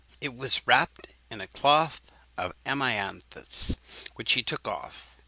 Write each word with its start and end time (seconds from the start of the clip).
It 0.19 0.33
was 0.35 0.65
wrapped 0.65 1.09
in 1.29 1.41
a 1.41 1.47
cloth 1.47 2.01
of 2.35 2.53
amianthos, 2.65 3.77
which 4.15 4.31
he 4.33 4.41
took 4.41 4.67
off. 4.67 5.05